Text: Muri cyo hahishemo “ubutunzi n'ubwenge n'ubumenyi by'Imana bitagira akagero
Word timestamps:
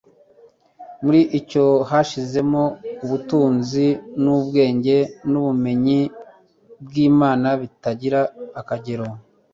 Muri 1.03 1.19
cyo 1.49 1.65
hahishemo 1.89 2.63
“ubutunzi 3.03 3.85
n'ubwenge 4.21 4.97
n'ubumenyi 5.31 5.99
by'Imana 6.85 7.47
bitagira 7.61 8.19
akagero 8.59 9.05